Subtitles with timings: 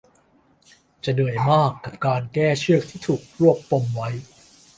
[1.03, 4.09] จะเหนื่อยมากกับการแก้เชือกที่ถูกรวบปมไว้